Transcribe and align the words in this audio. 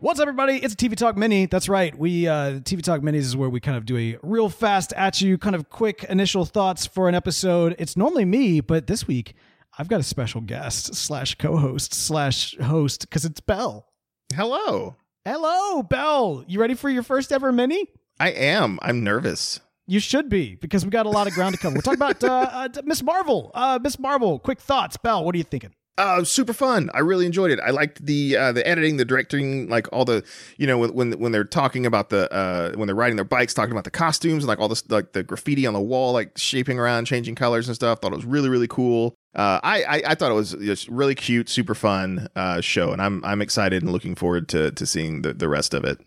What's 0.00 0.20
up, 0.20 0.28
everybody? 0.28 0.58
It's 0.62 0.74
a 0.74 0.76
TV 0.76 0.94
Talk 0.94 1.16
Mini. 1.16 1.46
That's 1.46 1.68
right. 1.68 1.92
We 1.98 2.28
uh, 2.28 2.60
TV 2.60 2.82
Talk 2.82 3.00
Minis 3.00 3.16
is 3.16 3.36
where 3.36 3.50
we 3.50 3.58
kind 3.58 3.76
of 3.76 3.84
do 3.84 3.96
a 3.98 4.16
real 4.22 4.48
fast 4.48 4.92
at 4.92 5.20
you, 5.20 5.36
kind 5.38 5.56
of 5.56 5.70
quick 5.70 6.04
initial 6.04 6.44
thoughts 6.44 6.86
for 6.86 7.08
an 7.08 7.16
episode. 7.16 7.74
It's 7.80 7.96
normally 7.96 8.24
me, 8.24 8.60
but 8.60 8.86
this 8.86 9.08
week 9.08 9.34
I've 9.76 9.88
got 9.88 9.98
a 9.98 10.04
special 10.04 10.40
guest 10.40 10.94
slash 10.94 11.34
co-host 11.34 11.94
slash 11.94 12.56
host 12.58 13.00
because 13.08 13.24
it's 13.24 13.40
Bell. 13.40 13.88
Hello. 14.32 14.94
Hello, 15.24 15.82
Bell. 15.82 16.44
You 16.46 16.60
ready 16.60 16.74
for 16.74 16.88
your 16.88 17.02
first 17.02 17.32
ever 17.32 17.50
mini? 17.50 17.88
I 18.20 18.30
am. 18.30 18.78
I'm 18.82 19.02
nervous. 19.02 19.58
You 19.88 19.98
should 19.98 20.28
be 20.28 20.54
because 20.54 20.84
we 20.84 20.92
got 20.92 21.06
a 21.06 21.10
lot 21.10 21.26
of 21.26 21.32
ground 21.32 21.56
to 21.56 21.60
cover. 21.60 21.74
We're 21.74 21.80
talking 21.80 21.98
about 21.98 22.22
uh, 22.22 22.50
uh, 22.52 22.82
Miss 22.84 23.02
Marvel. 23.02 23.50
Uh, 23.52 23.80
Miss 23.82 23.98
Marvel. 23.98 24.38
Quick 24.38 24.60
thoughts, 24.60 24.96
Bell. 24.96 25.24
What 25.24 25.34
are 25.34 25.38
you 25.38 25.44
thinking? 25.44 25.74
Uh, 25.98 26.22
super 26.22 26.52
fun. 26.52 26.90
I 26.94 27.00
really 27.00 27.26
enjoyed 27.26 27.50
it. 27.50 27.58
I 27.58 27.70
liked 27.70 28.06
the 28.06 28.36
uh, 28.36 28.52
the 28.52 28.64
editing, 28.64 28.98
the 28.98 29.04
directing, 29.04 29.68
like 29.68 29.88
all 29.92 30.04
the 30.04 30.24
you 30.56 30.64
know 30.64 30.78
when 30.78 31.18
when, 31.18 31.32
they're 31.32 31.42
talking 31.42 31.84
about 31.84 32.10
the 32.10 32.32
uh, 32.32 32.70
when 32.76 32.86
they're 32.86 32.94
riding 32.94 33.16
their 33.16 33.24
bikes, 33.24 33.52
talking 33.52 33.72
about 33.72 33.82
the 33.82 33.90
costumes 33.90 34.44
and 34.44 34.48
like 34.48 34.60
all 34.60 34.68
this 34.68 34.88
like 34.88 35.12
the 35.12 35.24
graffiti 35.24 35.66
on 35.66 35.74
the 35.74 35.80
wall, 35.80 36.12
like 36.12 36.38
shaping 36.38 36.78
around, 36.78 37.06
changing 37.06 37.34
colors 37.34 37.66
and 37.66 37.74
stuff. 37.74 38.00
Thought 38.00 38.12
it 38.12 38.16
was 38.16 38.24
really 38.24 38.48
really 38.48 38.68
cool. 38.68 39.16
Uh, 39.34 39.58
I, 39.62 39.82
I, 39.82 40.02
I 40.06 40.14
thought 40.14 40.30
it 40.30 40.34
was 40.34 40.52
just 40.52 40.88
really 40.88 41.16
cute, 41.16 41.48
super 41.48 41.74
fun 41.74 42.28
uh, 42.36 42.60
show, 42.60 42.92
and 42.92 43.02
I'm 43.02 43.24
I'm 43.24 43.42
excited 43.42 43.82
and 43.82 43.90
looking 43.90 44.14
forward 44.14 44.48
to 44.50 44.70
to 44.70 44.86
seeing 44.86 45.22
the 45.22 45.34
the 45.34 45.48
rest 45.48 45.74
of 45.74 45.84
it. 45.84 45.98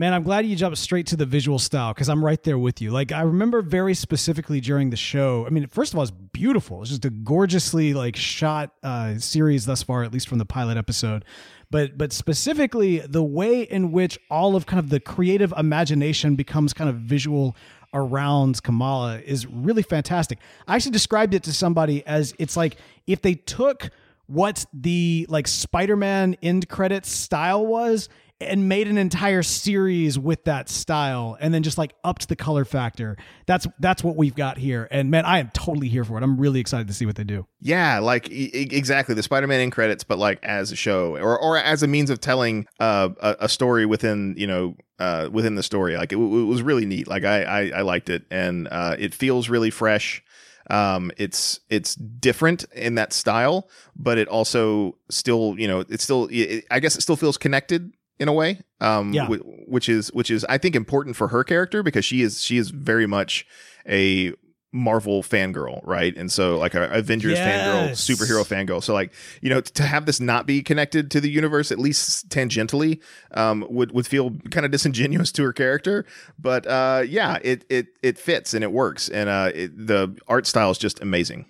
Man, 0.00 0.14
I'm 0.14 0.22
glad 0.22 0.46
you 0.46 0.54
jumped 0.54 0.78
straight 0.78 1.08
to 1.08 1.16
the 1.16 1.26
visual 1.26 1.58
style 1.58 1.92
because 1.92 2.08
I'm 2.08 2.24
right 2.24 2.40
there 2.44 2.56
with 2.56 2.80
you. 2.80 2.92
Like 2.92 3.10
I 3.10 3.22
remember 3.22 3.62
very 3.62 3.94
specifically 3.94 4.60
during 4.60 4.90
the 4.90 4.96
show. 4.96 5.44
I 5.44 5.50
mean, 5.50 5.66
first 5.66 5.92
of 5.92 5.98
all, 5.98 6.04
it's 6.04 6.12
beautiful. 6.12 6.82
It's 6.82 6.90
just 6.90 7.04
a 7.04 7.10
gorgeously 7.10 7.94
like 7.94 8.14
shot 8.14 8.70
uh, 8.84 9.18
series 9.18 9.66
thus 9.66 9.82
far, 9.82 10.04
at 10.04 10.12
least 10.12 10.28
from 10.28 10.38
the 10.38 10.44
pilot 10.44 10.76
episode. 10.76 11.24
But 11.68 11.98
but 11.98 12.12
specifically 12.12 13.00
the 13.00 13.24
way 13.24 13.62
in 13.62 13.90
which 13.90 14.20
all 14.30 14.54
of 14.54 14.66
kind 14.66 14.78
of 14.78 14.88
the 14.88 15.00
creative 15.00 15.52
imagination 15.56 16.36
becomes 16.36 16.72
kind 16.72 16.88
of 16.88 16.94
visual 16.98 17.56
around 17.92 18.62
Kamala 18.62 19.18
is 19.18 19.48
really 19.48 19.82
fantastic. 19.82 20.38
I 20.68 20.76
actually 20.76 20.92
described 20.92 21.34
it 21.34 21.42
to 21.42 21.52
somebody 21.52 22.06
as 22.06 22.36
it's 22.38 22.56
like 22.56 22.76
if 23.08 23.20
they 23.20 23.34
took 23.34 23.90
what 24.28 24.64
the 24.72 25.26
like 25.28 25.48
Spider-Man 25.48 26.36
end 26.40 26.68
credits 26.68 27.10
style 27.10 27.66
was 27.66 28.08
and 28.40 28.68
made 28.68 28.86
an 28.86 28.98
entire 28.98 29.42
series 29.42 30.18
with 30.18 30.44
that 30.44 30.68
style 30.68 31.36
and 31.40 31.52
then 31.52 31.62
just 31.62 31.76
like 31.76 31.94
upped 32.04 32.28
the 32.28 32.36
color 32.36 32.64
factor. 32.64 33.16
That's 33.46 33.66
that's 33.80 34.04
what 34.04 34.16
we've 34.16 34.34
got 34.34 34.58
here. 34.58 34.86
And 34.90 35.10
man, 35.10 35.24
I 35.24 35.40
am 35.40 35.50
totally 35.52 35.88
here 35.88 36.04
for 36.04 36.16
it. 36.18 36.22
I'm 36.22 36.38
really 36.38 36.60
excited 36.60 36.86
to 36.88 36.94
see 36.94 37.04
what 37.04 37.16
they 37.16 37.24
do. 37.24 37.46
Yeah, 37.60 37.98
like 37.98 38.30
e- 38.30 38.50
exactly 38.52 39.14
the 39.14 39.22
Spider-Man 39.22 39.60
in 39.60 39.70
credits, 39.70 40.04
but 40.04 40.18
like 40.18 40.38
as 40.44 40.70
a 40.70 40.76
show 40.76 41.16
or 41.16 41.38
or 41.38 41.58
as 41.58 41.82
a 41.82 41.88
means 41.88 42.10
of 42.10 42.20
telling 42.20 42.66
uh, 42.78 43.08
a, 43.20 43.36
a 43.40 43.48
story 43.48 43.86
within 43.86 44.34
you 44.36 44.46
know 44.46 44.76
uh, 45.00 45.28
within 45.32 45.56
the 45.56 45.62
story. 45.62 45.96
Like 45.96 46.12
it, 46.12 46.16
it 46.16 46.18
was 46.18 46.62
really 46.62 46.86
neat. 46.86 47.08
Like 47.08 47.24
I 47.24 47.42
I, 47.42 47.72
I 47.78 47.80
liked 47.82 48.08
it, 48.08 48.24
and 48.30 48.68
uh, 48.70 48.94
it 48.98 49.14
feels 49.14 49.48
really 49.48 49.70
fresh. 49.70 50.22
Um, 50.70 51.10
it's 51.16 51.60
it's 51.70 51.94
different 51.94 52.64
in 52.74 52.96
that 52.96 53.12
style, 53.12 53.68
but 53.96 54.18
it 54.18 54.28
also 54.28 54.96
still 55.08 55.56
you 55.58 55.66
know 55.66 55.80
it's 55.80 56.04
still 56.04 56.28
it, 56.30 56.66
I 56.70 56.78
guess 56.78 56.94
it 56.94 57.00
still 57.00 57.16
feels 57.16 57.38
connected 57.38 57.94
in 58.18 58.28
a 58.28 58.32
way 58.32 58.60
um 58.80 59.12
Yeah. 59.12 59.26
wh- 59.26 59.68
which 59.68 59.88
is 59.88 60.08
which 60.12 60.30
is 60.30 60.44
i 60.48 60.58
think 60.58 60.74
important 60.76 61.16
for 61.16 61.28
her 61.28 61.44
character 61.44 61.82
because 61.82 62.04
she 62.04 62.22
is 62.22 62.42
she 62.42 62.56
is 62.58 62.70
very 62.70 63.06
much 63.06 63.46
a 63.88 64.32
marvel 64.70 65.22
fangirl 65.22 65.80
right? 65.82 66.14
And 66.14 66.30
so 66.30 66.58
like 66.58 66.74
a 66.74 66.90
avengers 66.90 67.38
fangirl 67.38 67.88
Yes. 67.88 68.06
superhero 68.06 68.44
fangirl. 68.46 68.82
So 68.82 68.92
like 68.92 69.14
you 69.40 69.48
know 69.48 69.62
to 69.62 69.82
have 69.82 70.04
this 70.04 70.20
not 70.20 70.46
be 70.46 70.62
connected 70.62 71.10
to 71.12 71.22
the 71.22 71.30
universe 71.30 71.72
at 71.72 71.78
least 71.78 72.28
tangentially 72.28 73.00
um 73.30 73.64
would 73.70 73.92
would 73.92 74.06
feel 74.06 74.32
kind 74.50 74.66
of 74.66 74.70
disingenuous 74.70 75.32
to 75.32 75.42
her 75.44 75.54
character. 75.54 76.04
But 76.38 76.66
uh 76.66 77.02
yeah 77.08 77.38
it 77.42 77.64
it 77.70 77.86
it 78.02 78.18
fits 78.18 78.52
and 78.52 78.62
it 78.62 78.70
works. 78.70 79.08
And 79.08 79.30
uh 79.30 79.52
it, 79.54 79.74
the 79.86 80.14
art 80.28 80.46
style 80.46 80.70
is 80.70 80.76
just 80.76 81.00
amazing 81.00 81.46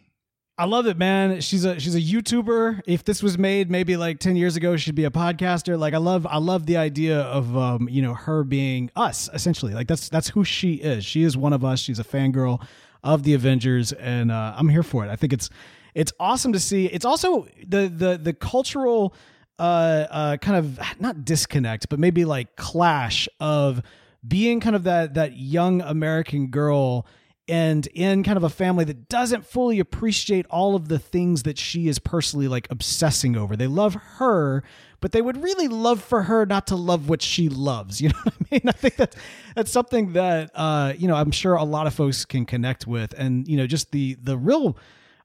I 0.61 0.65
love 0.65 0.89
it, 0.89 0.99
man. 0.99 1.41
She's 1.41 1.65
a 1.65 1.79
she's 1.79 1.95
a 1.95 2.01
YouTuber. 2.01 2.81
If 2.85 3.05
this 3.05 3.23
was 3.23 3.39
made 3.39 3.71
maybe 3.71 3.97
like 3.97 4.19
10 4.19 4.35
years 4.35 4.57
ago, 4.57 4.77
she'd 4.77 4.97
be 4.97 5.05
a 5.05 5.11
podcaster. 5.11 5.79
Like 5.79 5.95
I 5.95 5.99
love 5.99 6.27
I 6.27 6.39
love 6.39 6.67
the 6.67 6.77
idea 6.77 7.21
of 7.21 7.57
um, 7.57 7.89
you 7.89 8.03
know, 8.03 8.15
her 8.15 8.43
being 8.43 8.91
us 8.97 9.31
essentially. 9.33 9.73
Like 9.73 9.87
that's 9.87 10.09
that's 10.09 10.31
who 10.31 10.43
she 10.43 10.75
is. 10.75 11.05
She 11.05 11.23
is 11.23 11.37
one 11.37 11.53
of 11.53 11.65
us. 11.65 11.79
She's 11.79 12.01
a 12.01 12.05
fangirl 12.05 12.61
of 13.05 13.23
the 13.23 13.35
Avengers 13.35 13.93
and 13.93 14.33
uh, 14.33 14.55
I'm 14.57 14.69
here 14.69 14.83
for 14.83 15.05
it. 15.07 15.11
I 15.11 15.15
think 15.15 15.33
it's 15.33 15.49
it's 15.95 16.13
awesome 16.19 16.53
to 16.53 16.61
see. 16.61 16.87
It's 16.87 17.05
also 17.05 17.47
the 17.65 17.87
the 17.89 18.19
the 18.21 18.33
cultural 18.33 19.15
uh 19.61 20.07
uh 20.11 20.37
kind 20.39 20.57
of 20.57 20.81
not 21.01 21.25
disconnect, 21.25 21.89
but 21.89 22.01
maybe 22.01 22.25
like 22.25 22.57
clash 22.57 23.29
of 23.39 23.81
being 24.27 24.59
kind 24.59 24.75
of 24.75 24.83
that 24.83 25.15
that 25.15 25.37
young 25.37 25.83
American 25.83 26.49
girl 26.49 27.07
and 27.49 27.87
in 27.89 28.23
kind 28.23 28.37
of 28.37 28.45
a 28.45 28.51
family 28.51 28.85
that 28.85 29.09
doesn't 29.09 29.45
fully 29.47 29.81
appreciate 29.81 30.47
all 30.51 30.75
of 30.75 30.89
the 30.89 30.99
things 30.99 31.45
that 31.45 31.59
she 31.59 31.89
is 31.89 31.99
personally 31.99 32.49
like 32.49 32.69
obsessing 32.71 33.37
over. 33.37 33.57
They 33.57 33.67
love 33.67 33.95
her, 33.95 34.63
but 35.01 35.13
they 35.13 35.23
would 35.23 35.43
really 35.43 35.69
love 35.69 36.03
for 36.03 36.25
her 36.25 36.45
not 36.45 36.67
to 36.69 36.77
love 36.77 37.09
what 37.09 37.23
she 37.23 37.49
loves. 37.49 38.01
You 38.09 38.11
know 38.11 38.19
what 38.23 38.35
I 38.35 38.47
mean? 38.51 38.63
I 38.67 38.73
think 38.73 38.97
that 38.97 39.17
that's 39.55 39.71
something 39.71 40.13
that 40.13 40.51
uh, 40.55 40.93
you 40.97 41.09
know, 41.09 41.15
I'm 41.15 41.31
sure 41.31 41.55
a 41.55 41.65
lot 41.65 41.87
of 41.87 41.95
folks 41.95 42.25
can 42.25 42.45
connect 42.47 42.87
with 42.87 43.15
and 43.17 43.47
you 43.49 43.57
know, 43.57 43.67
just 43.67 43.93
the 43.93 44.17
the 44.23 44.37
real 44.37 44.77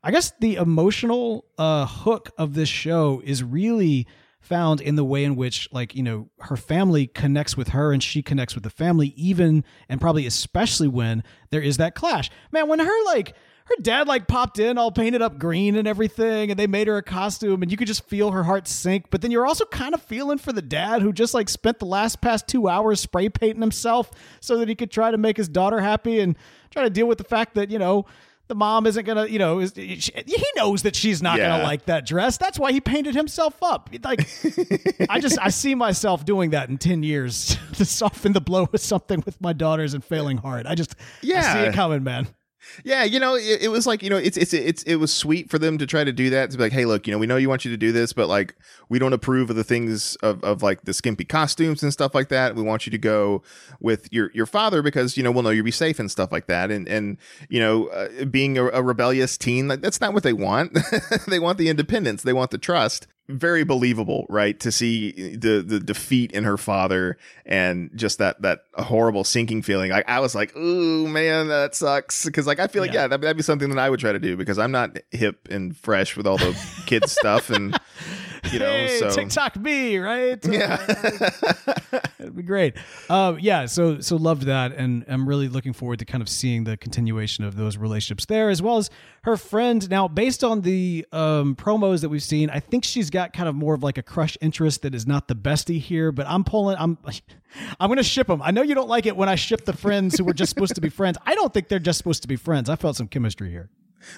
I 0.04 0.12
guess 0.12 0.34
the 0.40 0.56
emotional 0.56 1.46
uh 1.58 1.86
hook 1.86 2.32
of 2.38 2.54
this 2.54 2.70
show 2.70 3.22
is 3.24 3.44
really 3.44 4.08
found 4.44 4.82
in 4.82 4.96
the 4.96 5.06
way 5.06 5.24
in 5.24 5.36
which 5.36 5.70
like 5.72 5.96
you 5.96 6.04
know 6.04 6.30
her 6.40 6.58
family 6.58 7.08
connects 7.08 7.56
with 7.56 7.70
her 7.70 7.94
and 7.94 8.04
she 8.04 8.22
connects 8.22 8.54
with 8.54 8.64
the 8.64 8.70
family 8.70 9.14
even 9.16 9.64
and 9.88 10.02
probably 10.02 10.26
especially 10.26 10.88
when 10.88 11.24
there 11.50 11.62
is 11.62 11.78
that 11.78 11.96
clash. 11.96 12.30
Man 12.52 12.68
when 12.68 12.80
her 12.80 13.06
like 13.06 13.34
her 13.66 13.76
dad 13.82 14.08
like 14.08 14.28
popped 14.28 14.60
in 14.60 14.78
all 14.78 14.92
painted 14.92 15.22
up 15.22 15.40
green 15.40 15.76
and 15.76 15.88
everything 15.88 16.52
and 16.52 16.60
they 16.60 16.68
made 16.68 16.88
her 16.88 16.98
a 16.98 17.04
costume 17.04 17.62
and 17.62 17.72
you 17.72 17.78
could 17.78 17.88
just 17.88 18.06
feel 18.10 18.32
her 18.32 18.44
heart 18.44 18.68
sink 18.68 19.06
but 19.10 19.22
then 19.22 19.32
you're 19.32 19.46
also 19.46 19.64
kind 19.66 19.94
of 19.94 20.02
feeling 20.02 20.38
for 20.38 20.52
the 20.52 20.62
dad 20.62 21.02
who 21.02 21.14
just 21.14 21.34
like 21.34 21.48
spent 21.48 21.80
the 21.80 21.86
last 21.86 22.20
past 22.20 22.46
two 22.46 22.68
hours 22.68 23.00
spray 23.00 23.30
painting 23.30 23.62
himself 23.62 24.12
so 24.42 24.58
that 24.58 24.68
he 24.68 24.76
could 24.76 24.92
try 24.92 25.10
to 25.10 25.18
make 25.18 25.38
his 25.38 25.48
daughter 25.48 25.80
happy 25.80 26.20
and 26.20 26.36
try 26.70 26.84
to 26.84 26.90
deal 26.90 27.08
with 27.08 27.18
the 27.18 27.24
fact 27.24 27.56
that 27.56 27.72
you 27.72 27.80
know 27.80 28.06
the 28.48 28.56
mom 28.56 28.86
isn't 28.86 29.06
gonna, 29.06 29.26
you 29.28 29.40
know, 29.40 29.60
is, 29.60 29.74
she, 29.76 30.12
he 30.26 30.46
knows 30.56 30.84
that 30.84 30.96
she's 30.96 31.22
not 31.22 31.38
Yeah. 31.38 31.48
gonna 31.50 31.64
like 31.64 31.86
that 31.86 32.06
dress. 32.06 32.38
That's 32.38 32.60
why 32.60 32.72
he 32.72 32.82
painted 32.82 33.16
himself 33.16 33.56
up. 33.64 33.90
Like, 34.04 34.28
I 35.10 35.20
just 35.20 35.38
I 35.42 35.50
see 35.50 35.76
myself 35.76 36.26
doing 36.26 36.50
that 36.52 36.70
in 36.70 36.78
ten 36.78 37.04
years 37.04 37.58
to 37.74 37.86
soften 37.86 38.34
the 38.34 38.42
blow 38.42 38.68
with 38.72 38.82
something 38.82 39.24
with 39.26 39.40
my 39.42 39.54
daughters 39.54 39.94
and 39.94 40.04
failing 40.04 40.38
hard. 40.38 40.66
I 40.68 40.76
just 40.76 40.96
I 41.24 41.54
see 41.54 41.60
it 41.70 41.74
coming, 41.74 42.04
man. 42.04 42.28
Yeah, 42.84 43.04
you 43.04 43.20
know, 43.20 43.36
it, 43.36 43.64
it 43.64 43.68
was 43.70 43.86
like 43.86 44.04
you 44.04 44.10
know, 44.10 44.18
it's 44.18 44.38
it's 44.38 44.54
it's 44.54 44.84
it 44.84 44.96
was 44.96 45.14
sweet 45.14 45.50
for 45.50 45.60
them 45.60 45.78
to 45.78 45.86
try 45.86 46.04
to 46.04 46.12
do 46.12 46.30
that 46.32 46.52
to 46.52 46.58
be 46.58 46.64
like, 46.64 46.72
hey, 46.72 46.86
look, 46.86 47.08
you 47.08 47.12
know, 47.14 47.18
we 47.20 47.28
know 47.28 47.38
you 47.38 47.50
want 47.50 47.66
you 47.66 47.72
to 47.72 47.78
do 47.78 47.92
this, 47.92 48.14
but 48.14 48.28
like, 48.28 48.56
we 48.90 49.00
don't 49.00 49.14
approve 49.14 49.50
of 49.50 49.56
the 49.56 49.64
things 49.64 50.16
of, 50.18 50.44
of 50.44 50.64
like 50.64 50.84
the 50.84 50.94
skimpy 50.94 51.26
costumes 51.26 51.84
and 51.84 51.92
stuff 51.92 52.16
like 52.16 52.30
that. 52.30 52.56
We 52.56 52.64
want 52.64 52.86
you 52.86 52.92
to 52.92 52.98
go 52.98 53.44
with 53.80 54.12
your 54.12 54.32
your 54.34 54.46
father 54.46 54.82
because 54.82 55.18
you 55.18 55.24
know 55.24 55.32
we'll 55.32 55.44
know 55.44 55.50
you'll 55.50 55.66
be 55.66 55.72
safe 55.72 56.00
and 56.00 56.10
stuff 56.10 56.32
like 56.32 56.48
that. 56.48 56.72
And 56.72 56.88
and 56.88 57.18
you 57.50 57.60
know, 57.60 57.88
uh, 57.88 58.26
being 58.26 58.58
a, 58.58 58.66
a 58.68 58.82
rebellious 58.82 59.38
teen, 59.38 59.68
like 59.68 59.82
that's 59.82 60.02
not 60.02 60.14
what 60.14 60.24
they 60.24 60.34
want. 60.34 60.78
they 61.28 61.40
want 61.40 61.58
the 61.58 61.70
independence. 61.70 62.24
They 62.24 62.34
want 62.34 62.52
the 62.52 62.58
trust. 62.58 63.08
Very 63.30 63.64
believable, 63.64 64.26
right? 64.28 64.60
To 64.60 64.72
see 64.72 65.36
the 65.38 65.62
the 65.66 65.80
defeat 65.80 66.34
in 66.34 66.44
her 66.44 66.58
father 66.58 67.18
and 67.46 67.90
just 67.96 68.18
that 68.18 68.42
that 68.42 68.66
horrible 68.74 69.24
sinking 69.24 69.62
feeling. 69.62 69.92
Like 69.92 70.10
I 70.10 70.20
was 70.20 70.36
like, 70.36 70.54
ooh 70.58 71.08
man, 71.08 71.48
that 71.48 71.74
sucks. 71.74 72.26
Because 72.26 72.46
like 72.46 72.60
I 72.60 72.68
feel 72.68 72.82
like 72.82 72.92
Yeah. 72.92 73.04
yeah, 73.04 73.08
that, 73.08 73.22
that'd 73.22 73.38
be 73.38 73.44
something 73.44 73.70
that 73.70 73.80
I 73.80 73.90
would 73.90 74.02
try 74.02 74.12
to 74.12 74.20
do 74.20 74.36
because 74.36 74.60
I'm 74.60 74.72
not 74.72 74.98
hip 75.12 75.48
and 75.50 75.76
fresh 75.78 76.18
with 76.18 76.28
all 76.28 76.38
the 76.38 76.54
kids 76.86 77.12
stuff 77.20 77.50
and 77.50 77.80
you 78.54 78.60
know. 78.60 78.66
hey, 78.66 79.00
so 79.00 79.10
TikTok 79.12 79.58
me, 79.58 79.98
right? 79.98 80.44
yeah, 80.46 80.78
It'd 82.20 82.36
be 82.36 82.44
great. 82.44 82.76
Um, 83.10 83.40
yeah, 83.40 83.66
so 83.66 84.00
so 84.00 84.16
loved 84.16 84.44
that, 84.44 84.74
and 84.74 85.06
I'm 85.08 85.28
really 85.28 85.48
looking 85.50 85.74
forward 85.74 86.00
to 86.00 86.06
kind 86.06 86.22
of 86.22 86.30
seeing 86.30 86.64
the 86.64 86.78
continuation 86.78 87.44
of 87.44 87.56
those 87.56 87.78
relationships 87.78 88.26
there, 88.26 88.50
as 88.50 88.62
well 88.62 88.78
as 88.78 88.90
her 89.24 89.38
friend. 89.38 89.90
Now, 89.90 90.08
based 90.08 90.44
on 90.44 90.62
the 90.62 91.06
um, 91.12 91.56
promos 91.56 92.02
that 92.02 92.10
we've 92.10 92.24
seen, 92.24 92.50
I 92.50 92.60
think 92.60 92.84
she's 92.84 93.10
got 93.10 93.34
kind 93.34 93.50
of 93.50 93.56
more 93.56 93.74
of 93.74 93.84
like 93.84 93.98
a 93.98 94.04
crush 94.04 94.38
interest 94.42 94.84
that 94.84 94.96
is 94.96 95.06
not 95.08 95.28
the 95.28 95.36
bestie 95.36 95.80
here. 95.80 96.12
But 96.12 96.28
I'm 96.28 96.44
pulling. 96.44 96.78
I'm 96.80 96.98
I'm 97.80 97.90
gonna 97.90 98.04
ship 98.04 98.28
them. 98.28 98.42
I 98.42 98.52
know 98.52 98.62
you 98.62 98.76
don't 98.76 98.90
like 98.90 99.06
it 99.06 99.16
when 99.16 99.30
I 99.30 99.36
ship 99.36 99.66
the 99.66 99.74
friends 99.74 100.18
who 100.18 100.24
were 100.24 100.34
just 100.34 100.50
supposed 100.50 100.76
to 100.76 100.82
be 100.82 100.90
friends. 100.90 101.18
I 101.26 101.36
don't 101.36 101.54
think 101.54 101.68
they're 101.68 101.80
just 101.80 101.98
supposed 101.98 102.22
to 102.24 102.28
be 102.28 102.36
friends. 102.36 102.70
I 102.70 102.76
felt 102.76 102.96
some 102.96 103.08
chemistry 103.08 103.50
here. 103.52 103.70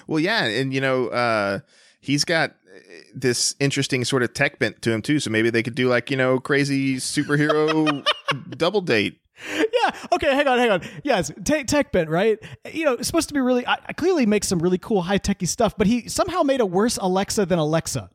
well, 0.06 0.20
yeah, 0.20 0.44
and 0.44 0.72
you 0.72 0.80
know, 0.80 1.08
uh, 1.08 1.60
he's 2.00 2.24
got 2.24 2.54
this 3.14 3.54
interesting 3.60 4.04
sort 4.04 4.22
of 4.22 4.34
tech 4.34 4.58
bent 4.58 4.82
to 4.82 4.92
him 4.92 5.02
too. 5.02 5.20
So 5.20 5.30
maybe 5.30 5.50
they 5.50 5.62
could 5.62 5.74
do 5.74 5.88
like 5.88 6.10
you 6.10 6.16
know, 6.16 6.38
crazy 6.38 6.96
superhero 6.96 8.04
double 8.50 8.80
date. 8.80 9.20
yeah. 9.52 9.90
Okay. 10.12 10.34
Hang 10.34 10.48
on. 10.48 10.58
Hang 10.58 10.70
on. 10.70 10.82
Yes. 11.04 11.30
Tech, 11.44 11.66
tech 11.66 11.92
bent, 11.92 12.08
right? 12.08 12.38
You 12.72 12.84
know, 12.84 12.94
it's 12.94 13.06
supposed 13.06 13.28
to 13.28 13.34
be 13.34 13.40
really. 13.40 13.66
I, 13.66 13.78
I 13.86 13.92
clearly 13.92 14.26
makes 14.26 14.48
some 14.48 14.58
really 14.58 14.78
cool 14.78 15.02
high 15.02 15.18
techy 15.18 15.46
stuff, 15.46 15.76
but 15.76 15.86
he 15.86 16.08
somehow 16.08 16.42
made 16.42 16.60
a 16.60 16.66
worse 16.66 16.98
Alexa 17.00 17.46
than 17.46 17.58
Alexa. 17.58 18.10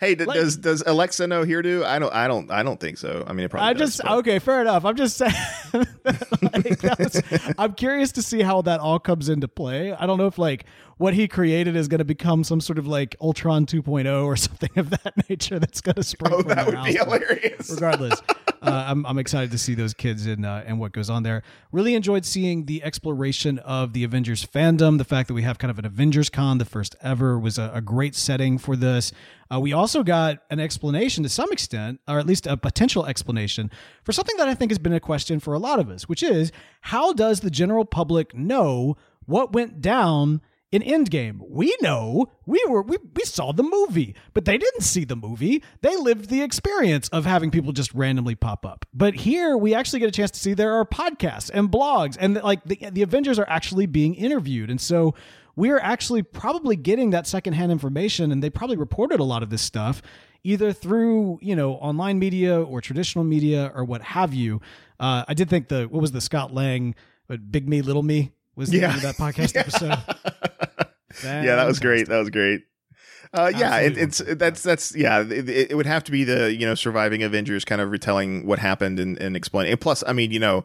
Hey, 0.00 0.14
d- 0.14 0.24
Like- 0.26 0.36
does 0.38 0.56
does 0.56 0.82
Alexa 0.86 1.26
know 1.26 1.42
here 1.42 1.60
do? 1.60 1.84
I 1.84 1.98
don't. 1.98 2.12
I 2.14 2.28
don't. 2.28 2.50
I 2.52 2.62
don't 2.62 2.78
think 2.78 2.98
so. 2.98 3.24
I 3.26 3.32
mean, 3.32 3.46
it 3.46 3.50
probably. 3.50 3.68
I 3.68 3.72
does, 3.72 3.90
just 3.96 4.02
but- 4.02 4.12
okay, 4.18 4.38
fair 4.38 4.60
enough. 4.60 4.84
I'm 4.84 4.94
just 4.96 5.16
saying. 5.18 5.32
like, 5.72 6.82
was- 6.98 7.22
I'm 7.58 7.74
curious 7.74 8.12
to 8.12 8.22
see 8.22 8.42
how 8.42 8.62
that 8.62 8.80
all 8.80 8.98
comes 8.98 9.28
into 9.28 9.48
play. 9.48 9.92
I 9.92 10.06
don't 10.06 10.18
know 10.18 10.26
if 10.26 10.38
like 10.38 10.64
what 10.98 11.14
he 11.14 11.28
created 11.28 11.76
is 11.76 11.88
going 11.88 11.98
to 11.98 12.04
become 12.04 12.44
some 12.44 12.60
sort 12.60 12.78
of 12.78 12.86
like 12.86 13.16
Ultron 13.20 13.66
2.0 13.66 14.24
or 14.24 14.36
something 14.36 14.70
of 14.76 14.90
that 14.90 15.14
nature 15.28 15.58
that's 15.58 15.80
going 15.80 15.94
to 15.96 16.02
spring 16.02 16.32
Oh, 16.32 16.40
from 16.42 16.48
that 16.48 16.66
would 16.66 16.84
be 16.84 16.92
hilarious. 16.94 17.70
Regardless, 17.70 18.20
I'm 18.62 19.06
I'm 19.06 19.18
excited 19.18 19.50
to 19.52 19.58
see 19.58 19.74
those 19.74 19.94
kids 19.94 20.26
and 20.26 20.44
uh, 20.44 20.62
and 20.66 20.78
what 20.78 20.92
goes 20.92 21.10
on 21.10 21.22
there. 21.22 21.42
Really 21.72 21.94
enjoyed 21.94 22.24
seeing 22.24 22.66
the 22.66 22.82
exploration 22.82 23.58
of 23.60 23.92
the 23.92 24.04
Avengers 24.04 24.44
fandom. 24.44 24.98
The 24.98 25.04
fact 25.04 25.28
that 25.28 25.34
we 25.34 25.42
have 25.42 25.58
kind 25.58 25.70
of 25.70 25.78
an 25.78 25.84
Avengers 25.84 26.30
Con, 26.30 26.58
the 26.58 26.64
first 26.64 26.96
ever, 27.00 27.38
was 27.38 27.58
a, 27.58 27.70
a 27.74 27.80
great 27.80 28.14
setting 28.14 28.58
for 28.58 28.76
this. 28.76 29.12
Uh, 29.52 29.60
we 29.60 29.72
also 29.72 30.02
got 30.02 30.42
an 30.50 30.60
explanation 30.60 31.22
to 31.22 31.28
some 31.28 31.50
extent, 31.52 32.00
or 32.06 32.18
at 32.18 32.26
least 32.26 32.46
a 32.46 32.56
potential 32.56 33.06
explanation, 33.06 33.70
for 34.04 34.12
something 34.12 34.36
that 34.36 34.48
I 34.48 34.54
think 34.54 34.70
has 34.70 34.78
been 34.78 34.92
a 34.92 35.00
question 35.00 35.40
for 35.40 35.54
a 35.54 35.58
lot 35.58 35.78
of 35.78 35.88
us, 35.88 36.08
which 36.08 36.22
is 36.22 36.52
how 36.82 37.12
does 37.12 37.40
the 37.40 37.50
general 37.50 37.84
public 37.84 38.34
know 38.34 38.96
what 39.26 39.52
went 39.52 39.80
down 39.80 40.40
in 40.70 40.82
Endgame? 40.82 41.38
We 41.48 41.74
know 41.80 42.26
we 42.46 42.62
were 42.68 42.82
we, 42.82 42.96
we 43.14 43.24
saw 43.24 43.52
the 43.52 43.62
movie, 43.62 44.14
but 44.34 44.44
they 44.44 44.58
didn't 44.58 44.82
see 44.82 45.04
the 45.04 45.16
movie. 45.16 45.62
They 45.82 45.96
lived 45.96 46.28
the 46.28 46.42
experience 46.42 47.08
of 47.08 47.24
having 47.24 47.50
people 47.50 47.72
just 47.72 47.92
randomly 47.94 48.34
pop 48.34 48.64
up. 48.66 48.84
But 48.92 49.14
here 49.14 49.56
we 49.56 49.74
actually 49.74 50.00
get 50.00 50.08
a 50.08 50.12
chance 50.12 50.30
to 50.32 50.38
see 50.40 50.54
there 50.54 50.74
are 50.74 50.84
podcasts 50.84 51.50
and 51.52 51.70
blogs, 51.70 52.16
and 52.20 52.34
like 52.42 52.64
the 52.64 52.78
the 52.92 53.02
Avengers 53.02 53.38
are 53.38 53.48
actually 53.48 53.86
being 53.86 54.14
interviewed, 54.14 54.70
and 54.70 54.80
so 54.80 55.14
we're 55.56 55.78
actually 55.80 56.22
probably 56.22 56.76
getting 56.76 57.10
that 57.10 57.26
secondhand 57.26 57.72
information, 57.72 58.30
and 58.30 58.42
they 58.42 58.50
probably 58.50 58.76
reported 58.76 59.18
a 59.20 59.24
lot 59.24 59.42
of 59.42 59.50
this 59.50 59.62
stuff 59.62 60.02
either 60.44 60.72
through 60.72 61.38
you 61.42 61.56
know 61.56 61.72
online 61.74 62.18
media 62.18 62.60
or 62.62 62.80
traditional 62.80 63.24
media 63.24 63.72
or 63.74 63.84
what 63.84 64.02
have 64.02 64.32
you. 64.34 64.60
Uh, 65.00 65.24
I 65.26 65.34
did 65.34 65.48
think 65.50 65.68
the 65.68 65.84
what 65.90 66.00
was 66.00 66.12
the 66.12 66.20
Scott 66.20 66.52
Lang, 66.54 66.94
but 67.26 67.50
Big 67.50 67.68
Me 67.68 67.82
Little 67.82 68.02
Me 68.04 68.32
was 68.54 68.70
the 68.70 68.78
Yeah. 68.78 68.96
that 68.98 69.16
podcast 69.16 69.56
episode. 69.56 69.96
Yeah, 71.24 71.56
that 71.56 71.66
was 71.66 71.78
great. 71.80 72.08
That 72.08 72.18
was 72.18 72.30
great. 72.30 72.62
Uh, 73.30 73.52
yeah, 73.54 73.76
it, 73.80 73.98
it's 73.98 74.22
that's 74.26 74.62
that's 74.62 74.96
yeah. 74.96 75.20
It, 75.20 75.50
it 75.50 75.76
would 75.76 75.84
have 75.84 76.02
to 76.04 76.10
be 76.10 76.24
the 76.24 76.50
you 76.54 76.64
know 76.66 76.74
surviving 76.74 77.22
Avengers 77.22 77.62
kind 77.62 77.82
of 77.82 77.90
retelling 77.90 78.46
what 78.46 78.58
happened 78.58 78.98
and, 78.98 79.18
and 79.18 79.36
explaining. 79.36 79.72
And 79.72 79.80
plus, 79.80 80.02
I 80.06 80.14
mean, 80.14 80.30
you 80.30 80.38
know, 80.40 80.64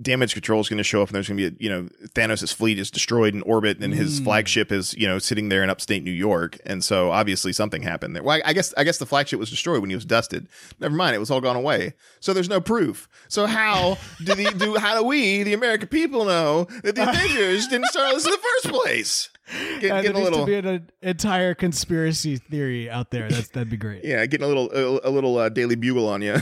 damage 0.00 0.32
control 0.32 0.60
is 0.60 0.68
going 0.68 0.78
to 0.78 0.84
show 0.84 1.02
up, 1.02 1.08
and 1.08 1.16
there's 1.16 1.26
going 1.26 1.38
to 1.38 1.50
be 1.50 1.56
a, 1.56 1.58
you 1.58 1.68
know 1.68 1.88
Thanos' 2.14 2.54
fleet 2.54 2.78
is 2.78 2.88
destroyed 2.92 3.34
in 3.34 3.42
orbit, 3.42 3.78
and 3.82 3.92
his 3.92 4.20
Mm. 4.20 4.24
flagship 4.24 4.70
is 4.70 4.94
you 4.94 5.08
know 5.08 5.18
sitting 5.18 5.48
there 5.48 5.64
in 5.64 5.70
upstate 5.70 6.04
New 6.04 6.12
York, 6.12 6.56
and 6.64 6.84
so 6.84 7.10
obviously 7.10 7.52
something 7.52 7.82
happened 7.82 8.14
there. 8.14 8.22
Well, 8.22 8.36
I, 8.44 8.50
I 8.50 8.52
guess 8.52 8.72
I 8.76 8.84
guess 8.84 8.98
the 8.98 9.06
flagship 9.06 9.40
was 9.40 9.50
destroyed 9.50 9.80
when 9.80 9.90
he 9.90 9.96
was 9.96 10.04
dusted. 10.04 10.46
Never 10.78 10.94
mind, 10.94 11.16
it 11.16 11.18
was 11.18 11.32
all 11.32 11.40
gone 11.40 11.56
away. 11.56 11.94
So 12.20 12.32
there's 12.32 12.48
no 12.48 12.60
proof. 12.60 13.08
So 13.26 13.46
how 13.46 13.98
do 14.22 14.36
the 14.36 14.52
do 14.56 14.76
how 14.76 14.96
do 14.96 15.04
we 15.04 15.42
the 15.42 15.52
American 15.52 15.88
people 15.88 16.24
know 16.26 16.68
that 16.84 16.94
the 16.94 17.02
Avengers 17.10 17.66
didn't 17.66 17.88
start 17.88 18.14
this 18.14 18.24
in 18.24 18.30
the 18.30 18.38
first 18.38 18.72
place? 18.72 19.30
Get, 19.80 19.90
Uh, 19.90 20.00
getting 20.00 20.16
a 20.16 20.20
needs 20.20 20.30
little 20.30 20.46
to 20.46 20.62
be 20.62 20.68
an, 20.68 20.90
entire 21.02 21.54
conspiracy 21.54 22.38
theory 22.38 22.88
out 22.88 23.10
there. 23.10 23.28
That's 23.28 23.48
that'd 23.48 23.68
be 23.68 23.76
great. 23.76 24.02
yeah, 24.04 24.24
getting 24.24 24.44
a 24.44 24.48
little 24.48 24.70
a, 24.72 25.08
a 25.08 25.10
little 25.10 25.36
uh, 25.36 25.50
Daily 25.50 25.74
Bugle 25.74 26.08
on 26.08 26.22
you. 26.22 26.36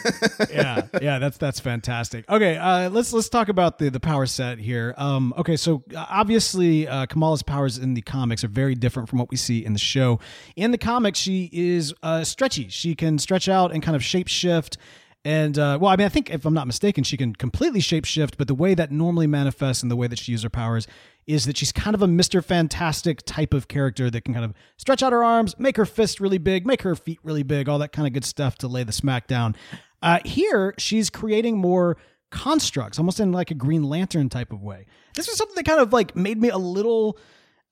yeah, 0.50 0.82
yeah, 1.00 1.18
that's 1.20 1.38
that's 1.38 1.60
fantastic. 1.60 2.28
Okay, 2.28 2.56
uh, 2.56 2.90
let's 2.90 3.12
let's 3.12 3.28
talk 3.28 3.48
about 3.48 3.78
the 3.78 3.90
the 3.90 4.00
power 4.00 4.26
set 4.26 4.58
here. 4.58 4.92
Um, 4.96 5.32
okay, 5.38 5.56
so 5.56 5.84
uh, 5.94 6.06
obviously 6.10 6.88
uh, 6.88 7.06
Kamala's 7.06 7.44
powers 7.44 7.78
in 7.78 7.94
the 7.94 8.02
comics 8.02 8.42
are 8.42 8.48
very 8.48 8.74
different 8.74 9.08
from 9.08 9.20
what 9.20 9.30
we 9.30 9.36
see 9.36 9.64
in 9.64 9.72
the 9.72 9.78
show. 9.78 10.18
In 10.56 10.72
the 10.72 10.78
comics, 10.78 11.18
she 11.20 11.48
is 11.52 11.94
uh, 12.02 12.24
stretchy. 12.24 12.68
She 12.68 12.96
can 12.96 13.18
stretch 13.18 13.48
out 13.48 13.72
and 13.72 13.82
kind 13.84 13.94
of 13.94 14.02
shape 14.02 14.26
shift. 14.26 14.78
And 15.24 15.58
uh, 15.58 15.78
well, 15.80 15.90
I 15.90 15.96
mean, 15.96 16.06
I 16.06 16.08
think 16.08 16.30
if 16.30 16.46
I'm 16.46 16.54
not 16.54 16.66
mistaken, 16.66 17.04
she 17.04 17.16
can 17.16 17.34
completely 17.34 17.80
shapeshift. 17.80 18.36
But 18.38 18.48
the 18.48 18.54
way 18.54 18.74
that 18.74 18.90
normally 18.90 19.26
manifests 19.26 19.82
and 19.82 19.90
the 19.90 19.96
way 19.96 20.06
that 20.06 20.18
she 20.18 20.32
uses 20.32 20.44
her 20.44 20.50
powers 20.50 20.86
is 21.26 21.44
that 21.44 21.56
she's 21.58 21.72
kind 21.72 21.94
of 21.94 22.02
a 22.02 22.06
Mister 22.06 22.40
Fantastic 22.40 23.22
type 23.26 23.52
of 23.52 23.68
character 23.68 24.10
that 24.10 24.24
can 24.24 24.32
kind 24.32 24.44
of 24.44 24.54
stretch 24.76 25.02
out 25.02 25.12
her 25.12 25.22
arms, 25.22 25.58
make 25.58 25.76
her 25.76 25.84
fist 25.84 26.20
really 26.20 26.38
big, 26.38 26.66
make 26.66 26.82
her 26.82 26.94
feet 26.94 27.18
really 27.22 27.42
big, 27.42 27.68
all 27.68 27.78
that 27.78 27.92
kind 27.92 28.06
of 28.06 28.14
good 28.14 28.24
stuff 28.24 28.56
to 28.58 28.68
lay 28.68 28.84
the 28.84 28.92
smack 28.92 29.26
down. 29.26 29.54
Uh, 30.00 30.20
here, 30.24 30.72
she's 30.78 31.10
creating 31.10 31.58
more 31.58 31.96
constructs, 32.30 32.98
almost 32.98 33.20
in 33.20 33.32
like 33.32 33.50
a 33.50 33.54
Green 33.54 33.82
Lantern 33.82 34.28
type 34.28 34.52
of 34.52 34.62
way. 34.62 34.86
This 35.14 35.26
was 35.26 35.36
something 35.36 35.56
that 35.56 35.66
kind 35.66 35.80
of 35.80 35.92
like 35.92 36.14
made 36.14 36.40
me 36.40 36.48
a 36.48 36.58
little. 36.58 37.18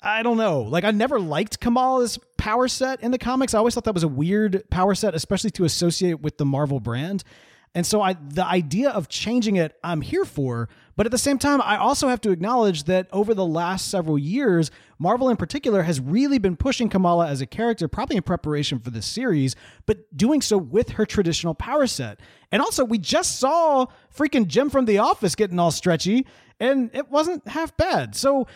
I 0.03 0.23
don't 0.23 0.37
know. 0.37 0.61
Like 0.61 0.85
I 0.85 0.91
never 0.91 1.19
liked 1.19 1.61
Kamala's 1.61 2.19
power 2.47 2.69
set 2.69 3.03
in 3.03 3.11
the 3.11 3.19
comics. 3.19 3.55
I 3.55 3.59
always 3.59 3.75
thought 3.75 3.83
that 3.83 3.95
was 3.95 4.05
a 4.05 4.09
weird 4.09 4.71
power 4.71 4.95
set, 4.95 5.17
especially 5.17 5.51
to 5.51 5.65
associate 5.65 6.21
with 6.21 6.39
the 6.39 6.45
Marvel 6.45 6.79
brand. 6.79 7.25
And 7.75 7.85
so 7.85 8.01
I 8.01 8.13
the 8.13 8.47
idea 8.47 8.91
of 8.91 9.09
changing 9.09 9.57
it, 9.57 9.77
I'm 9.83 10.01
here 10.01 10.25
for, 10.25 10.69
but 10.95 11.07
at 11.07 11.13
the 11.13 11.19
same 11.19 11.41
time, 11.41 11.61
I 11.61 11.77
also 11.77 12.07
have 12.07 12.21
to 12.21 12.31
acknowledge 12.31 12.85
that 12.85 13.09
over 13.13 13.35
the 13.35 13.45
last 13.45 13.89
several 13.89 14.17
years, 14.17 14.71
Marvel 15.01 15.29
in 15.29 15.37
particular 15.37 15.83
has 15.83 15.99
really 15.99 16.39
been 16.39 16.57
pushing 16.57 16.89
Kamala 16.89 17.27
as 17.27 17.41
a 17.41 17.47
character, 17.47 17.89
probably 17.89 18.15
in 18.17 18.23
preparation 18.23 18.79
for 18.79 18.91
this 18.91 19.07
series, 19.07 19.57
but 19.85 20.17
doing 20.17 20.41
so 20.41 20.57
with 20.57 20.91
her 20.91 21.05
traditional 21.05 21.53
power 21.53 21.89
set. 21.89 22.21
And 22.53 22.63
also, 22.63 22.85
we 22.85 22.99
just 22.99 23.41
saw 23.41 23.87
freaking 24.17 24.47
Jim 24.47 24.71
from 24.71 24.85
The 24.85 24.99
Office 24.99 25.35
getting 25.35 25.59
all 25.59 25.73
stretchy, 25.73 26.29
and 26.61 26.91
it 26.95 27.11
wasn't 27.11 27.49
half 27.49 27.77
bad. 27.77 28.15
So 28.15 28.47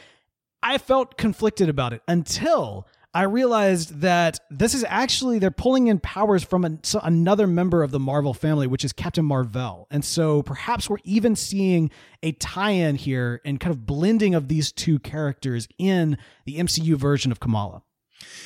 I 0.62 0.78
felt 0.78 1.18
conflicted 1.18 1.68
about 1.68 1.92
it 1.92 2.02
until 2.06 2.86
I 3.12 3.22
realized 3.22 4.00
that 4.02 4.38
this 4.50 4.72
is 4.72 4.84
actually 4.88 5.40
they're 5.40 5.50
pulling 5.50 5.88
in 5.88 5.98
powers 5.98 6.44
from 6.44 6.64
an, 6.64 6.80
so 6.84 7.00
another 7.02 7.46
member 7.48 7.82
of 7.82 7.90
the 7.90 7.98
Marvel 7.98 8.32
family, 8.34 8.68
which 8.68 8.84
is 8.84 8.92
Captain 8.92 9.24
Marvel, 9.24 9.88
and 9.90 10.04
so 10.04 10.42
perhaps 10.42 10.88
we're 10.88 10.98
even 11.04 11.34
seeing 11.34 11.90
a 12.22 12.32
tie-in 12.32 12.94
here 12.94 13.40
and 13.44 13.58
kind 13.58 13.74
of 13.74 13.84
blending 13.84 14.34
of 14.34 14.46
these 14.48 14.70
two 14.70 14.98
characters 15.00 15.66
in 15.78 16.18
the 16.44 16.58
MCU 16.58 16.94
version 16.96 17.32
of 17.32 17.40
Kamala. 17.40 17.82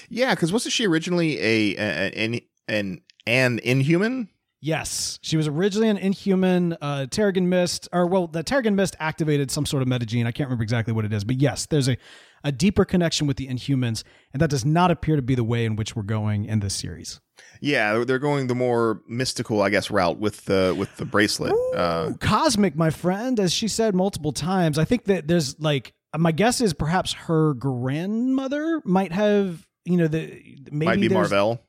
yeah, 0.09 0.35
because 0.35 0.53
wasn't 0.53 0.73
she 0.73 0.87
originally 0.87 1.39
a, 1.39 1.77
a 1.77 2.25
an 2.25 2.41
an 2.69 3.01
an 3.27 3.59
Inhuman? 3.59 4.31
Yes, 4.65 5.19
she 5.21 5.37
was 5.37 5.47
originally 5.47 5.91
an 5.91 5.99
Inhuman. 5.99 6.79
Uh, 6.81 7.05
Terrigen 7.11 7.49
Mist, 7.49 7.87
or 7.93 8.07
well, 8.07 8.27
the 8.27 8.43
Terrigen 8.43 8.73
Mist 8.73 8.97
activated 8.99 9.51
some 9.51 9.67
sort 9.67 9.83
of 9.83 9.89
metagene. 9.89 10.25
I 10.25 10.33
can't 10.33 10.49
remember 10.49 10.63
exactly 10.63 10.95
what 10.95 11.05
it 11.05 11.13
is, 11.13 11.23
but 11.23 11.37
yes, 11.37 11.67
there's 11.67 11.87
a, 11.87 11.99
a 12.45 12.51
deeper 12.51 12.87
connection 12.87 13.27
with 13.27 13.37
the 13.37 13.47
Inhumans, 13.47 14.05
and 14.33 14.41
that 14.41 14.49
does 14.49 14.65
not 14.65 14.91
appear 14.91 15.17
to 15.17 15.23
be 15.23 15.35
the 15.35 15.45
way 15.45 15.67
in 15.67 15.77
which 15.77 15.95
we're 15.95 16.03
going 16.03 16.47
in 16.47 16.61
this 16.61 16.75
series. 16.75 17.21
Yeah, 17.61 18.05
they're 18.05 18.19
going 18.19 18.47
the 18.47 18.55
more 18.55 19.03
mystical, 19.07 19.61
I 19.61 19.69
guess, 19.69 19.91
route 19.91 20.19
with 20.19 20.47
the 20.47 20.75
with 20.79 20.97
the 20.97 21.05
bracelet. 21.05 21.53
Ooh, 21.53 21.73
uh, 21.75 22.13
cosmic, 22.15 22.75
my 22.75 22.89
friend, 22.89 23.39
as 23.39 23.53
she 23.53 23.69
said 23.69 23.95
multiple 23.95 24.33
times. 24.33 24.79
I 24.79 24.87
think 24.87 25.05
that 25.05 25.29
there's 25.29 25.61
like 25.61 25.93
my 26.17 26.33
guess 26.33 26.63
is 26.63 26.73
perhaps 26.73 27.13
her 27.13 27.53
grandmother 27.53 28.81
might 28.87 29.13
have, 29.13 29.67
you 29.85 29.99
know, 29.99 30.09
the 30.09 30.43
maybe 30.71 30.87
might 30.87 31.01
be 31.03 31.11
Mar-Vell. 31.11 31.61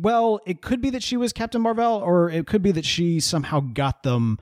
Well, 0.00 0.40
it 0.46 0.62
could 0.62 0.80
be 0.80 0.90
that 0.90 1.02
she 1.02 1.18
was 1.18 1.32
Captain 1.32 1.60
Mar-Vell, 1.60 1.98
or 1.98 2.30
it 2.30 2.46
could 2.46 2.62
be 2.62 2.72
that 2.72 2.86
she 2.86 3.20
somehow 3.20 3.60
got 3.60 4.02
them. 4.02 4.38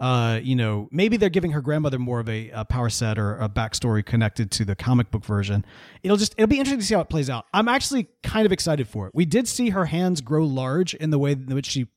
Uh, 0.00 0.40
you 0.42 0.56
know, 0.56 0.88
maybe 0.90 1.16
they're 1.16 1.28
giving 1.28 1.52
her 1.52 1.60
grandmother 1.60 1.98
more 1.98 2.20
of 2.20 2.28
a, 2.28 2.50
a, 2.50 2.64
power 2.66 2.90
set 2.90 3.18
or 3.18 3.38
a 3.38 3.48
backstory 3.48 4.04
connected 4.04 4.50
to 4.50 4.64
the 4.64 4.76
comic 4.76 5.10
book 5.10 5.24
version. 5.24 5.64
It'll 6.02 6.18
just 6.18 6.34
it'll 6.36 6.48
be 6.48 6.58
interesting 6.58 6.80
to 6.80 6.84
see 6.84 6.94
how 6.94 7.00
it 7.00 7.08
plays 7.08 7.30
out. 7.30 7.46
I'm 7.54 7.66
actually 7.66 8.08
kind 8.22 8.44
of 8.44 8.52
excited 8.52 8.88
for 8.88 9.06
it. 9.06 9.14
We 9.14 9.24
did 9.24 9.48
see 9.48 9.70
her 9.70 9.86
hands 9.86 10.20
grow 10.20 10.44
large 10.44 10.92
in 10.94 11.10
the 11.10 11.18
way 11.18 11.32
in 11.32 11.54
which 11.54 11.66
she 11.66 11.88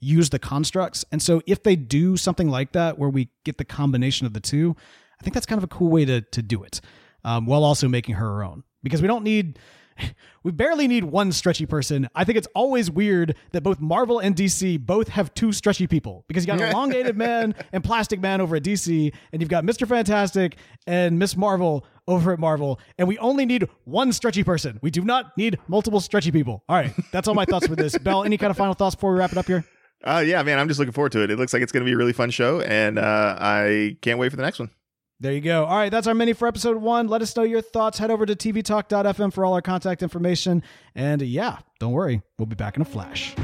used 0.00 0.32
the 0.32 0.38
constructs, 0.38 1.04
and 1.12 1.22
so 1.22 1.40
if 1.46 1.62
they 1.62 1.76
do 1.76 2.18
something 2.18 2.48
like 2.50 2.72
that, 2.72 2.98
where 2.98 3.08
we 3.08 3.30
get 3.44 3.56
the 3.56 3.64
combination 3.64 4.26
of 4.26 4.34
the 4.34 4.40
two, 4.40 4.76
I 5.18 5.24
think 5.24 5.32
that's 5.32 5.46
kind 5.46 5.58
of 5.58 5.64
a 5.64 5.68
cool 5.68 5.88
way 5.88 6.04
to 6.04 6.20
to 6.20 6.42
do 6.42 6.62
it, 6.62 6.82
um, 7.24 7.46
while 7.46 7.64
also 7.64 7.88
making 7.88 8.16
her 8.16 8.26
her 8.26 8.44
own. 8.44 8.64
Because 8.82 9.00
we 9.00 9.08
don't 9.08 9.24
need 9.24 9.58
we 10.42 10.52
barely 10.52 10.88
need 10.88 11.04
one 11.04 11.32
stretchy 11.32 11.66
person. 11.66 12.08
I 12.14 12.24
think 12.24 12.38
it's 12.38 12.48
always 12.54 12.90
weird 12.90 13.36
that 13.52 13.62
both 13.62 13.80
Marvel 13.80 14.18
and 14.18 14.34
DC 14.34 14.80
both 14.80 15.08
have 15.08 15.32
two 15.34 15.52
stretchy 15.52 15.86
people 15.86 16.24
because 16.28 16.46
you 16.46 16.54
got 16.54 16.60
elongated 16.72 17.16
man 17.16 17.54
and 17.72 17.82
plastic 17.82 18.20
man 18.20 18.40
over 18.40 18.56
at 18.56 18.62
DC, 18.62 19.12
and 19.32 19.42
you've 19.42 19.48
got 19.48 19.64
Mr. 19.64 19.86
Fantastic 19.86 20.56
and 20.86 21.18
Miss 21.18 21.36
Marvel 21.36 21.86
over 22.08 22.32
at 22.32 22.38
Marvel, 22.38 22.78
and 22.98 23.08
we 23.08 23.18
only 23.18 23.44
need 23.46 23.68
one 23.84 24.12
stretchy 24.12 24.44
person. 24.44 24.78
We 24.82 24.90
do 24.90 25.02
not 25.02 25.36
need 25.36 25.58
multiple 25.68 26.00
stretchy 26.00 26.30
people. 26.30 26.62
All 26.68 26.76
right, 26.76 26.92
that's 27.12 27.26
all 27.26 27.34
my 27.34 27.44
thoughts 27.44 27.66
for 27.66 27.74
this. 27.74 27.98
Bell, 28.06 28.24
any 28.24 28.38
kind 28.38 28.50
of 28.50 28.56
final 28.56 28.74
thoughts 28.74 28.94
before 28.94 29.12
we 29.12 29.18
wrap 29.18 29.32
it 29.32 29.38
up 29.38 29.46
here? 29.46 29.64
Uh, 30.04 30.22
yeah, 30.24 30.42
man, 30.42 30.58
I'm 30.58 30.68
just 30.68 30.78
looking 30.78 30.92
forward 30.92 31.12
to 31.12 31.22
it. 31.22 31.30
It 31.30 31.38
looks 31.38 31.52
like 31.52 31.62
it's 31.62 31.72
going 31.72 31.84
to 31.84 31.88
be 31.88 31.94
a 31.94 31.96
really 31.96 32.12
fun 32.12 32.30
show, 32.30 32.60
and 32.60 32.98
uh, 32.98 33.36
I 33.40 33.96
can't 34.02 34.18
wait 34.18 34.30
for 34.30 34.36
the 34.36 34.42
next 34.42 34.58
one. 34.58 34.70
There 35.18 35.32
you 35.32 35.40
go. 35.40 35.64
All 35.64 35.78
right, 35.78 35.90
that's 35.90 36.06
our 36.06 36.14
mini 36.14 36.34
for 36.34 36.46
episode 36.46 36.76
one. 36.76 37.08
Let 37.08 37.22
us 37.22 37.34
know 37.34 37.42
your 37.42 37.62
thoughts. 37.62 37.98
Head 37.98 38.10
over 38.10 38.26
to 38.26 38.36
tvtalk.fm 38.36 39.32
for 39.32 39.46
all 39.46 39.54
our 39.54 39.62
contact 39.62 40.02
information. 40.02 40.62
And 40.94 41.22
yeah, 41.22 41.58
don't 41.80 41.92
worry, 41.92 42.20
we'll 42.38 42.46
be 42.46 42.54
back 42.54 42.76
in 42.76 42.82
a 42.82 42.84
flash. 42.84 43.34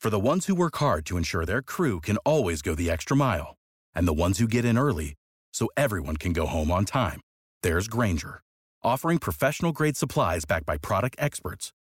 For 0.00 0.10
the 0.10 0.18
ones 0.18 0.46
who 0.46 0.54
work 0.56 0.76
hard 0.78 1.06
to 1.06 1.16
ensure 1.16 1.44
their 1.44 1.62
crew 1.62 2.00
can 2.00 2.16
always 2.18 2.60
go 2.60 2.74
the 2.74 2.90
extra 2.90 3.16
mile, 3.16 3.54
and 3.94 4.08
the 4.08 4.12
ones 4.12 4.38
who 4.38 4.48
get 4.48 4.64
in 4.64 4.76
early 4.76 5.14
so 5.52 5.68
everyone 5.76 6.16
can 6.16 6.32
go 6.32 6.46
home 6.46 6.72
on 6.72 6.84
time, 6.86 7.20
there's 7.62 7.86
Grainger, 7.86 8.40
offering 8.82 9.18
professional 9.18 9.70
grade 9.70 9.96
supplies 9.96 10.44
backed 10.44 10.66
by 10.66 10.76
product 10.76 11.14
experts 11.20 11.72